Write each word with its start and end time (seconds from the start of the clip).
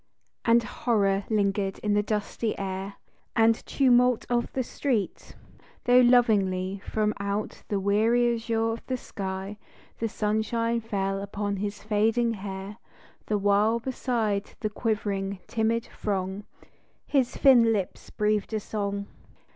And 0.45 0.63
horror 0.63 1.25
lingered 1.29 1.77
in 1.83 1.93
the 1.93 2.01
dusty 2.01 2.57
air 2.57 2.95
And 3.35 3.63
tumult 3.67 4.25
of 4.31 4.51
the 4.53 4.63
street, 4.63 5.35
though 5.83 5.99
lovingly 5.99 6.81
From 6.83 7.13
out 7.19 7.61
the 7.67 7.79
weary 7.79 8.33
azure 8.33 8.71
of 8.71 8.83
the 8.87 8.97
sky 8.97 9.59
The 9.99 10.09
sunshine 10.09 10.81
fell 10.81 11.21
upon 11.21 11.57
his 11.57 11.83
fading 11.83 12.33
hair, 12.33 12.79
The 13.27 13.37
while 13.37 13.79
beside 13.79 14.55
the 14.61 14.71
quivering, 14.71 15.37
timid 15.45 15.83
throng 15.95 16.45
His 17.05 17.37
thin 17.37 17.71
lips 17.71 18.09
breathed 18.09 18.51
a 18.55 18.59
song. 18.59 19.05